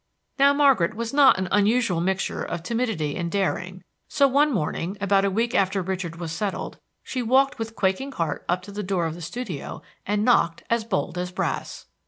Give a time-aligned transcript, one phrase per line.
[0.39, 5.25] Now Margaret was not an unusual mixture of timidity and daring; so one morning, about
[5.25, 9.05] a week after Richard was settled, she walked with quaking heart up to the door
[9.05, 11.85] of the studio, and knocked as bold as brass.